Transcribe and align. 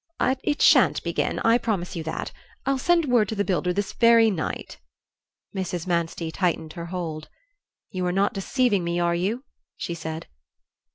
"It 0.43 0.63
shan't 0.63 1.03
begin, 1.03 1.37
I 1.45 1.59
promise 1.59 1.95
you 1.95 2.01
that; 2.05 2.31
I'll 2.65 2.79
send 2.79 3.05
word 3.05 3.29
to 3.29 3.35
the 3.35 3.43
builder 3.45 3.71
this 3.71 3.93
very 3.93 4.31
night." 4.31 4.79
Mrs. 5.55 5.85
Manstey 5.85 6.31
tightened 6.31 6.73
her 6.73 6.87
hold. 6.87 7.29
"You 7.91 8.03
are 8.07 8.11
not 8.11 8.33
deceiving 8.33 8.83
me, 8.83 8.99
are 8.99 9.13
you?" 9.13 9.43
she 9.77 9.93
said. 9.93 10.25